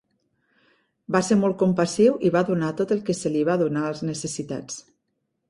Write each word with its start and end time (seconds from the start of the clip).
Va 1.15 1.21
ser 1.27 1.37
molt 1.41 1.59
compassiu 1.59 2.15
i 2.29 2.33
va 2.37 2.43
donar 2.47 2.71
tot 2.81 2.95
el 2.97 3.05
que 3.11 3.17
se 3.19 3.33
li 3.35 3.45
va 3.53 3.59
donar 3.65 3.85
als 3.91 4.03
necessitats. 4.11 4.83